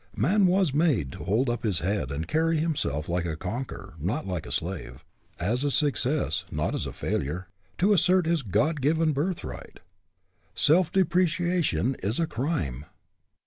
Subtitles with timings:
[0.15, 4.25] Man was made to hold up his head and carry himself like a conqueror, not
[4.25, 5.05] like a slave,
[5.39, 9.79] as a success, not as a failure, to assert his God given birthright.
[10.55, 12.85] Self depreciation is a crime.